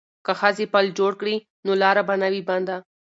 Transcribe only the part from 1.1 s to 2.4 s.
کړي نو لاره به نه